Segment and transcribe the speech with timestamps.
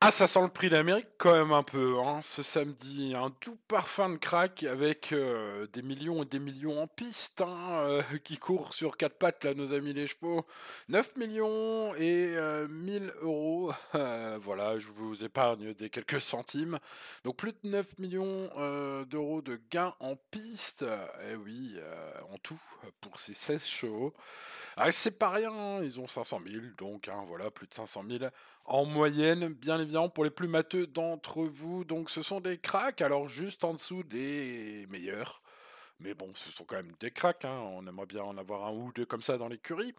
[0.00, 3.16] Ah, ça sent le prix d'Amérique quand même un peu, hein, ce samedi.
[3.16, 7.80] Un tout parfum de crack avec euh, des millions et des millions en piste hein,
[7.80, 10.46] euh, qui courent sur quatre pattes, là, nos amis les chevaux.
[10.88, 12.28] 9 millions et
[12.68, 13.72] 1000 euh, euros.
[14.40, 16.78] voilà, je vous épargne des quelques centimes.
[17.24, 18.50] Donc plus de 9 millions
[19.10, 20.84] d'euros de gains en piste.
[21.28, 21.76] Eh oui,
[22.32, 22.60] en tout,
[23.00, 24.14] pour ces 16 chevaux.
[24.76, 28.04] Ah, c'est pas rien, hein, ils ont 500 000, donc hein, voilà, plus de 500
[28.08, 28.26] 000
[28.68, 31.84] en moyenne, bien évidemment, pour les plus matheux d'entre vous.
[31.84, 35.42] Donc ce sont des cracks, alors juste en dessous des meilleurs.
[36.00, 37.58] Mais bon, ce sont quand même des cracks, hein.
[37.72, 39.94] on aimerait bien en avoir un ou deux comme ça dans l'écurie.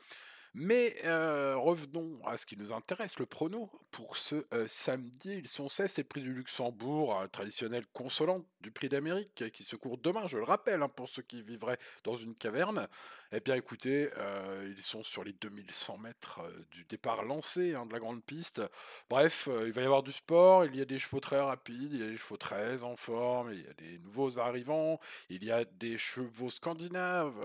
[0.55, 3.70] Mais euh, revenons à ce qui nous intéresse, le prono.
[3.91, 8.45] Pour ce euh, samedi, ils sont 16, c'est le prix du Luxembourg, un traditionnel consolant
[8.62, 11.80] du prix d'Amérique qui se court demain, je le rappelle, hein, pour ceux qui vivraient
[12.03, 12.88] dans une caverne.
[13.31, 16.41] Eh bien écoutez, euh, ils sont sur les 2100 mètres
[16.72, 18.61] du départ lancé hein, de la grande piste.
[19.09, 22.00] Bref, il va y avoir du sport, il y a des chevaux très rapides, il
[22.00, 25.52] y a des chevaux très en forme, il y a des nouveaux arrivants, il y
[25.52, 27.36] a des chevaux scandinaves,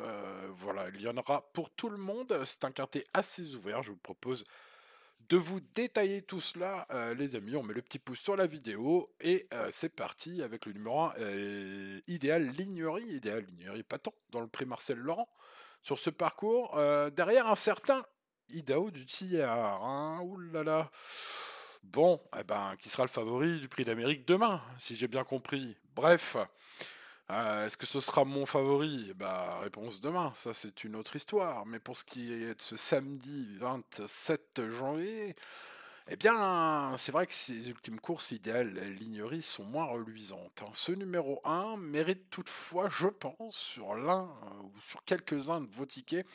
[0.54, 2.38] voilà, il y en aura pour tout le monde.
[2.44, 2.70] C'est un
[3.12, 3.82] assez ouvert.
[3.82, 4.44] Je vous propose
[5.28, 7.56] de vous détailler tout cela, euh, les amis.
[7.56, 11.00] On met le petit pouce sur la vidéo et euh, c'est parti avec le numéro
[11.00, 13.04] 1, euh, Idéal Lignerie.
[13.04, 15.28] Idéal Lignerie, pas tant, dans le prix Marcel Laurent.
[15.82, 16.80] Sur ce parcours,
[17.14, 18.06] derrière un certain
[18.48, 19.84] Idao du Tillard.
[19.84, 20.18] Hein.
[21.82, 25.76] Bon, eh ben, qui sera le favori du prix d'Amérique demain, si j'ai bien compris.
[25.94, 26.38] Bref.
[27.30, 29.12] Euh, est-ce que ce sera mon favori?
[29.16, 31.64] Bah, réponse demain, ça c'est une autre histoire.
[31.66, 35.34] Mais pour ce qui est de ce samedi 27 janvier,
[36.10, 40.62] eh bien, c'est vrai que ces ultimes courses idéales Lignerie sont moins reluisantes.
[40.62, 40.70] Hein.
[40.74, 45.86] Ce numéro 1 mérite toutefois, je pense, sur l'un euh, ou sur quelques-uns de vos
[45.86, 46.26] tickets,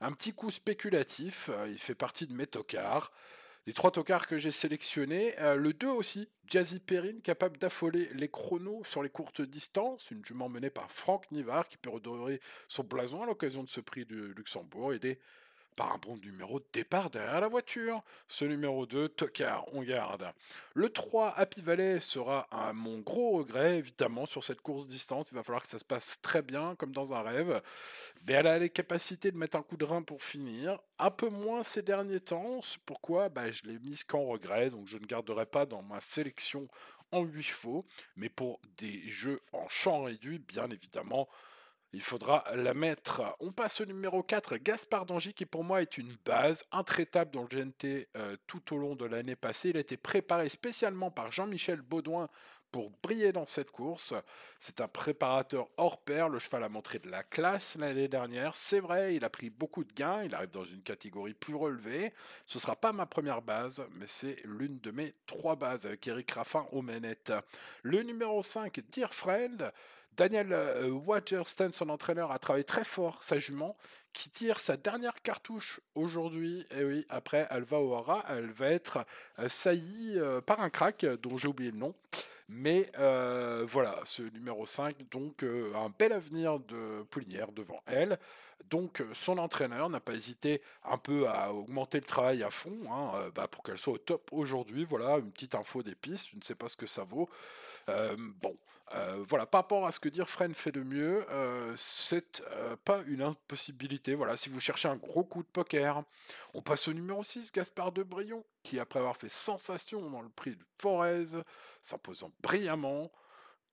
[0.00, 1.50] un petit coup spéculatif.
[1.68, 3.12] Il fait partie de mes tocards.
[3.66, 8.82] Les trois tocards que j'ai sélectionnés, le 2 aussi, Jazzy Perrine, capable d'affoler les chronos
[8.84, 13.22] sur les courtes distances, une jument menée par Franck Nivard qui peut redorer son blason
[13.22, 15.20] à l'occasion de ce prix de Luxembourg, aidé
[15.80, 18.02] par un bon numéro de départ derrière la voiture.
[18.28, 20.30] Ce numéro 2, Tocard, on garde.
[20.74, 25.30] Le 3, Happy Valley, sera à mon gros regret, évidemment, sur cette course distance.
[25.32, 27.62] Il va falloir que ça se passe très bien, comme dans un rêve.
[28.26, 30.78] Mais elle a les capacités de mettre un coup de rein pour finir.
[30.98, 32.60] Un peu moins ces derniers temps.
[32.84, 36.68] Pourquoi bah, Je l'ai mise qu'en regret, donc je ne garderai pas dans ma sélection
[37.10, 37.86] en 8 chevaux.
[38.16, 41.26] Mais pour des jeux en champ réduit, bien évidemment,
[41.92, 43.22] il faudra la mettre.
[43.40, 47.42] On passe au numéro 4, Gaspard Dangy, qui pour moi est une base intraitable dans
[47.42, 49.70] le GNT euh, tout au long de l'année passée.
[49.70, 52.28] Il a été préparé spécialement par Jean-Michel Baudouin
[52.70, 54.14] pour briller dans cette course.
[54.58, 56.28] C'est un préparateur hors pair.
[56.28, 58.54] Le cheval a montré de la classe l'année dernière.
[58.54, 60.22] C'est vrai, il a pris beaucoup de gains.
[60.22, 62.12] Il arrive dans une catégorie plus relevée.
[62.46, 66.06] Ce ne sera pas ma première base, mais c'est l'une de mes trois bases avec
[66.06, 67.32] Eric Raffin aux manettes.
[67.82, 69.72] Le numéro 5, Dear Friend.
[70.16, 73.76] Daniel euh, Waterston, son entraîneur, a travaillé très fort sa jument,
[74.12, 76.66] qui tire sa dernière cartouche aujourd'hui.
[76.72, 79.06] Et oui, après, elle va au hara, elle va être
[79.38, 81.94] euh, saillie euh, par un crack, dont j'ai oublié le nom.
[82.48, 82.90] Mais
[83.68, 88.18] voilà, ce numéro 5, donc un bel avenir de Poulinière devant elle.
[88.68, 93.30] Donc son entraîneur n'a pas hésité un peu à augmenter le travail à fond hein,
[93.36, 94.82] bah, pour qu'elle soit au top aujourd'hui.
[94.82, 97.28] Voilà, une petite info des pistes, je ne sais pas ce que ça vaut.
[97.86, 98.56] bon,
[98.92, 102.74] euh, voilà, par rapport à ce que dire Fren fait de mieux, euh, c'est euh,
[102.84, 104.14] pas une impossibilité.
[104.14, 106.02] Voilà, si vous cherchez un gros coup de poker,
[106.54, 110.28] on passe au numéro 6, Gaspard de Brion, qui après avoir fait sensation dans le
[110.28, 111.26] prix de Forez,
[111.82, 113.12] s'imposant brillamment,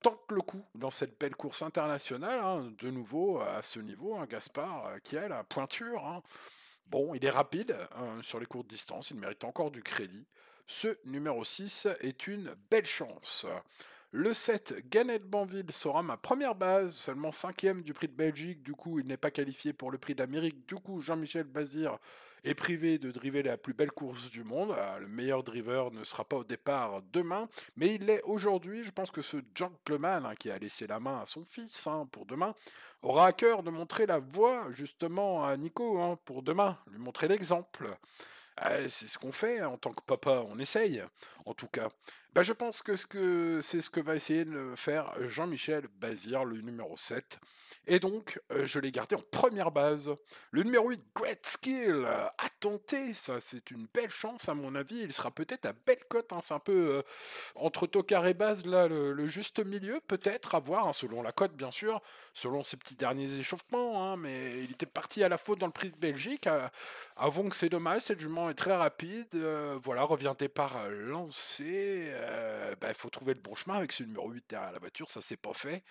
[0.04, 4.28] tente le coup dans cette belle course internationale, hein, de nouveau à ce niveau, un
[4.28, 6.06] Gaspard qui a la pointure.
[6.06, 6.22] Hein.
[6.86, 7.76] Bon, il est rapide
[8.22, 10.28] sur les courtes distances, il mérite encore du crédit.
[10.68, 13.48] Ce numéro 6 est une belle chance.
[14.12, 18.72] Le 7, Gannet Banville sera ma première base, seulement cinquième du prix de Belgique, du
[18.72, 21.98] coup il n'est pas qualifié pour le prix d'Amérique, du coup Jean-Michel Bazir
[22.46, 26.06] est privé de driver la plus belle course du monde, ah, le meilleur driver ne
[26.06, 30.36] sera pas au départ demain, mais il l'est aujourd'hui, je pense que ce gentleman hein,
[30.40, 32.56] qui a laissé la main à son fils hein, pour demain,
[33.02, 37.28] aura à cœur de montrer la voie justement à Nico hein, pour demain, lui montrer
[37.28, 37.98] l'exemple.
[38.60, 41.04] Ah, c'est ce qu'on fait en tant que papa, on essaye,
[41.48, 41.90] en tout cas.
[42.34, 42.96] bah, je pense que
[43.62, 47.40] c'est ce que va essayer de faire Jean-Michel Bazir, le numéro 7.
[47.88, 50.12] Et donc, euh, je l'ai gardé en première base.
[50.52, 55.00] Le numéro 8, Great Skill, à tenter, ça c'est une belle chance à mon avis.
[55.00, 56.40] Il sera peut-être à belle cote, hein.
[56.44, 57.02] c'est un peu euh,
[57.56, 61.54] entre tocard et base, là, le, juste milieu, peut-être, à voir, hein, selon la cote
[61.54, 62.02] bien sûr,
[62.34, 65.72] selon ses petits derniers échauffements, hein, mais il était parti à la faute dans le
[65.72, 66.48] prix de Belgique.
[67.16, 69.28] avons que c'est dommage, cette jument est très rapide.
[69.36, 70.76] Euh, voilà, revient départ
[71.38, 72.14] lancé.
[72.82, 75.22] Bah, il faut trouver le bon chemin avec ce numéro 8 derrière la voiture, ça
[75.22, 75.84] c'est pas fait.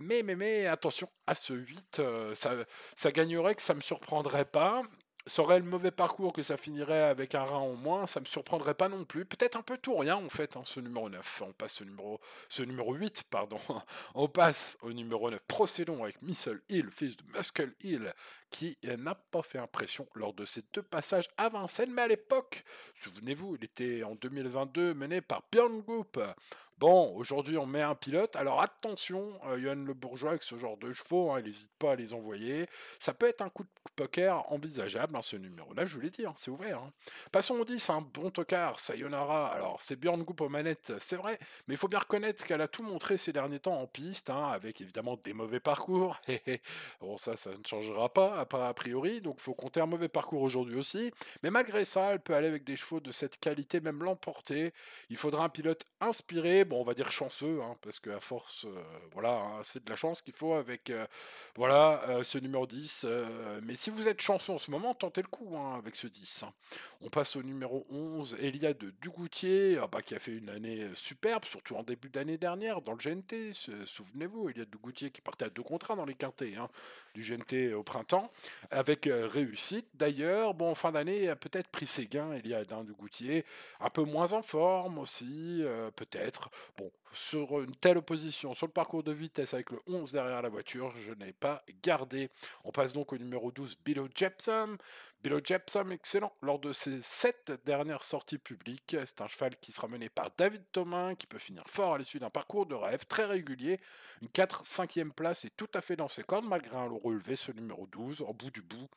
[0.00, 2.54] Mais, mais, mais, attention, à ce 8, euh, ça,
[2.96, 4.82] ça gagnerait que ça me surprendrait pas.
[5.26, 8.24] Ça aurait le mauvais parcours que ça finirait avec un rein en moins, ça me
[8.24, 9.24] surprendrait pas non plus.
[9.24, 11.42] Peut-être un peu tout rien en fait, hein, ce numéro 9.
[11.46, 13.60] On passe ce numéro, ce numéro 8, pardon.
[14.14, 15.40] On passe au numéro 9.
[15.46, 18.12] Procédons avec Missile Hill, fils de Muscle Hill,
[18.52, 22.64] qui n'a pas fait impression lors de ces deux passages à Vincennes, mais à l'époque,
[22.94, 26.20] souvenez-vous, il était en 2022 mené par Björn Group.
[26.82, 30.76] Bon, aujourd'hui on met un pilote, alors attention, euh, Johan Le Bourgeois avec ce genre
[30.76, 32.66] de chevaux, hein, il n'hésite pas à les envoyer.
[32.98, 36.26] Ça peut être un coup de poker envisageable, hein, ce numéro-là, je vous l'ai dit,
[36.26, 36.82] hein, c'est ouvert.
[37.30, 39.52] Passons au 10, un bon tocard, Sayonara.
[39.54, 41.38] Alors c'est Björn Group aux manettes, c'est vrai,
[41.68, 44.80] mais il faut bien reconnaître qu'elle a tout montré ces derniers temps en piste, avec
[44.80, 46.20] évidemment des mauvais parcours.
[47.00, 50.76] bon, ça, ça ne changera pas a priori, donc faut compter un mauvais parcours aujourd'hui
[50.76, 51.12] aussi.
[51.42, 54.72] Mais malgré ça, elle peut aller avec des chevaux de cette qualité, même l'emporter.
[55.10, 58.82] Il faudra un pilote inspiré, bon, on va dire chanceux, hein, parce qu'à force, euh,
[59.12, 61.06] voilà, hein, c'est de la chance qu'il faut avec, euh,
[61.56, 63.06] voilà, euh, ce numéro 10.
[63.62, 66.44] mais si vous êtes chanceux en ce moment, tentez le coup hein, avec ce 10.
[67.00, 71.44] On passe au numéro 11, Eliade Dugoutier, ah bah, qui a fait une année superbe,
[71.44, 73.52] surtout en début d'année dernière, dans le GNT.
[73.84, 76.56] Souvenez-vous, Eliade Dugoutier qui partait à deux contrats dans les quintés
[77.14, 78.31] du GNT au printemps
[78.70, 79.86] avec euh, réussite.
[79.94, 83.44] D'ailleurs, bon, fin d'année, a peut-être pris ses gains, il y a du Goutier,
[83.80, 86.50] un peu moins en forme aussi, euh, peut-être.
[86.76, 90.48] Bon, sur une telle opposition, sur le parcours de vitesse avec le 11 derrière la
[90.48, 92.30] voiture, je n'ai pas gardé.
[92.64, 94.76] On passe donc au numéro 12, Billo Jepson.
[95.22, 98.96] Billo Jepson, excellent lors de ses sept dernières sorties publiques.
[99.06, 102.18] C'est un cheval qui sera mené par David Thomas, qui peut finir fort à l'issue
[102.18, 103.78] d'un parcours de rêve très régulier.
[104.20, 107.86] Une 4-5e place est tout à fait dans ses cordes, malgré un relevé, ce numéro
[107.86, 108.88] 12, au bout du bout.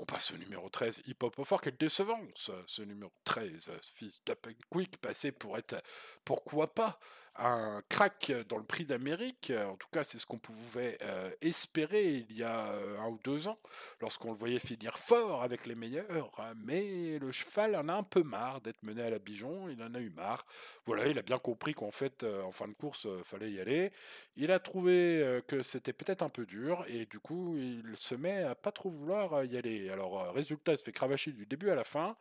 [0.00, 4.48] On passe au numéro 13, Hip Hop Fort, quelle décevance ce numéro 13, fils d'Up
[4.68, 5.80] Quick, passé pour être,
[6.24, 6.98] pourquoi pas,
[7.36, 9.52] un crack dans le prix d'Amérique.
[9.56, 10.98] En tout cas, c'est ce qu'on pouvait
[11.40, 13.58] espérer il y a un ou deux ans,
[14.00, 16.32] lorsqu'on le voyait finir fort avec les meilleurs.
[16.38, 16.52] Hein.
[16.64, 19.68] Mais le cheval en a un peu marre d'être mené à la Bijon.
[19.68, 20.44] Il en a eu marre.
[20.86, 23.92] Voilà, il a bien compris qu'en fait, en fin de course, fallait y aller.
[24.36, 28.42] Il a trouvé que c'était peut-être un peu dur et du coup, il se met
[28.42, 29.90] à pas trop vouloir y aller.
[29.90, 32.16] Alors, résultat, il se fait cravacher du début à la fin.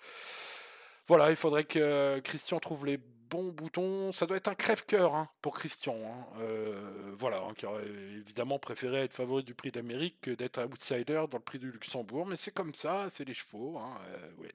[1.08, 3.00] Voilà, il faudrait que Christian trouve les
[3.32, 4.12] bon bouton.
[4.12, 5.96] Ça doit être un crève-cœur hein, pour Christian.
[5.96, 6.28] Hein.
[6.42, 11.24] Euh, voilà, hein, qui aurait évidemment préféré être favori du prix d'Amérique que d'être outsider
[11.32, 12.28] dans le prix du Luxembourg.
[12.28, 13.80] Mais c'est comme ça, c'est les chevaux.
[13.80, 14.48] Euh.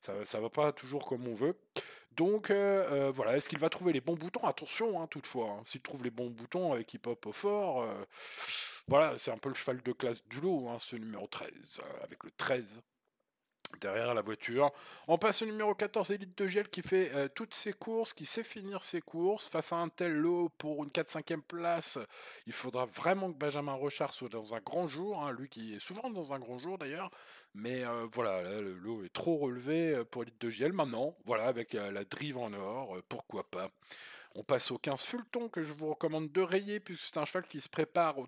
[0.00, 1.56] Ça, ça va pas toujours comme on veut.
[2.16, 4.44] Donc euh, voilà, est-ce qu'il va trouver les bons boutons?
[4.44, 7.88] Attention, toutefois, s'il trouve les bons boutons avec hip hop au fort,
[8.86, 12.30] voilà, c'est un peu le cheval de classe du lot, ce numéro 13, avec le
[12.36, 12.82] 13
[13.80, 14.70] derrière la voiture.
[15.08, 18.26] On passe au numéro 14, Elite de Giel, qui fait euh, toutes ses courses, qui
[18.26, 19.48] sait finir ses courses.
[19.48, 21.98] Face à un tel lot pour une 4-5e place,
[22.46, 25.78] il faudra vraiment que Benjamin Rochard soit dans un grand jour, hein, lui qui est
[25.78, 27.10] souvent dans un grand jour d'ailleurs.
[27.54, 30.72] Mais euh, voilà, le lot est trop relevé euh, pour Elite de Giel.
[30.72, 33.70] Maintenant, voilà, avec la drive en or, pourquoi pas.
[34.34, 37.46] On passe au 15 Fulton que je vous recommande de rayer puisque c'est un cheval
[37.46, 38.26] qui se prépare au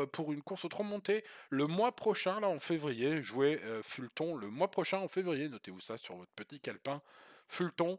[0.00, 3.20] euh, pour une course au trop montée le mois prochain, là en février.
[3.20, 5.48] Jouez euh, Fulton le mois prochain en février.
[5.48, 7.02] Notez-vous ça sur votre petit calepin.
[7.48, 7.98] Fulton,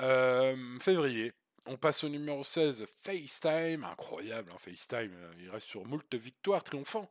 [0.00, 1.32] euh, février.
[1.66, 3.84] On passe au numéro 16, FaceTime.
[3.84, 5.16] Incroyable, hein, FaceTime.
[5.38, 7.10] Il reste sur moult victoires triomphant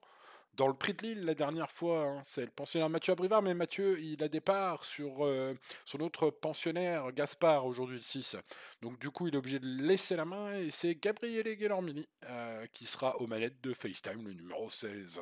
[0.56, 3.54] dans le prix de Lille la dernière fois, hein, c'est le pensionnaire Mathieu Abrivard, mais
[3.54, 5.54] Mathieu, il a départ sur euh,
[5.86, 8.38] son autre pensionnaire Gaspard aujourd'hui le 6.
[8.82, 12.66] Donc du coup, il est obligé de laisser la main et c'est Gabriele Guillermini euh,
[12.72, 15.22] qui sera aux manettes de FaceTime, le numéro 16.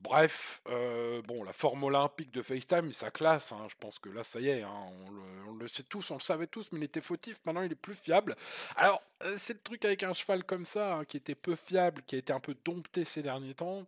[0.00, 3.50] Bref, euh, bon, la forme olympique de FaceTime, ça classe.
[3.50, 3.66] Hein.
[3.68, 4.86] je pense que là, ça y est, hein,
[5.48, 7.40] on, le, sait tous, on le savait tous, mais il était fautif.
[7.44, 8.36] Maintenant, il est plus fiable.
[8.76, 12.02] Alors, euh, c'est le truc avec un cheval comme ça, hein, qui était peu fiable,
[12.06, 13.86] qui a été un peu dompté ces derniers temps.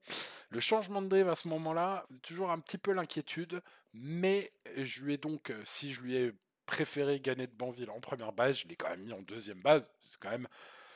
[0.49, 3.62] Le changement de drive à ce moment-là, toujours un petit peu l'inquiétude.
[3.95, 6.33] Mais je lui ai donc, euh, si je lui ai
[6.67, 9.83] préféré gagner de Banville en première base, je l'ai quand même mis en deuxième base.
[10.09, 10.49] C'est quand même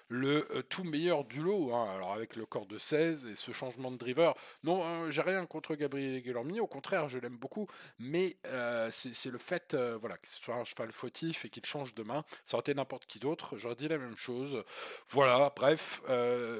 [0.08, 1.75] le euh, tout meilleur du lot.
[1.75, 1.94] Hein.
[1.94, 5.46] Alors avec le corps de 16 et ce changement de driver, non, hein, j'ai rien
[5.46, 7.68] contre Gabriel Guillermini, au contraire, je l'aime beaucoup,
[7.99, 11.94] mais euh, c'est le fait euh, voilà, qu'il soit un cheval fautif et qu'il change
[11.94, 12.25] de main.
[12.44, 14.62] Ça aurait été n'importe qui d'autre, j'aurais dit la même chose.
[15.08, 16.02] Voilà, bref,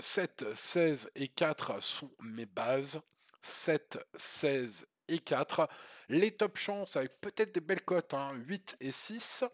[0.01, 3.01] 7, 16 et 4 sont mes bases.
[3.43, 5.69] 7, 16 et 4.
[6.09, 9.45] Les top chances avec peut-être des belles cotes, 8 hein, et 6.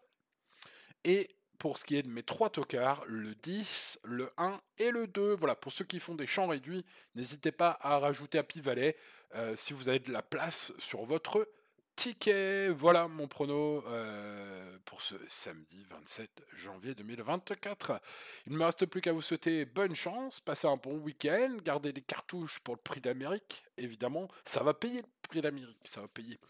[1.05, 1.29] Et
[1.61, 5.35] pour ce qui est de mes trois tocards, le 10, le 1 et le 2.
[5.35, 8.97] Voilà, pour ceux qui font des champs réduits, n'hésitez pas à rajouter à Pivalet
[9.35, 11.47] euh, si vous avez de la place sur votre
[11.97, 12.71] ticket.
[12.71, 18.01] Voilà mon prono euh, pour ce samedi 27 janvier 2024.
[18.47, 21.93] Il ne me reste plus qu'à vous souhaiter bonne chance, passez un bon week-end, gardez
[21.93, 24.29] des cartouches pour le prix d'Amérique, évidemment.
[24.47, 26.41] Ça va payer le prix d'Amérique, ça va payer.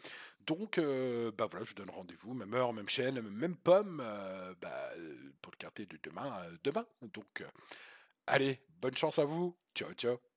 [0.50, 4.90] Donc, euh, bah je vous donne rendez-vous, même heure, même chaîne, même pomme, euh, bah,
[5.40, 6.85] pour le quartier de demain, demain.
[7.02, 7.45] Donc,
[8.26, 9.57] allez, bonne chance à vous.
[9.76, 10.29] Ciao, ciao.